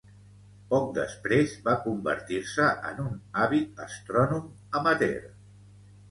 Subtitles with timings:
[0.69, 3.11] Poc després, va convertir-se en un
[3.43, 4.49] àvid astrònom
[4.81, 5.29] amateur.